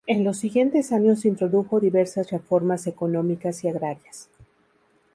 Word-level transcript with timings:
En 0.07 0.23
los 0.23 0.37
siguientes 0.39 0.91
años 0.93 1.25
introdujo 1.25 1.79
diversas 1.79 2.31
reformas 2.31 2.87
económicas 2.87 3.63
y 3.63 3.67
agrarias. 3.67 4.29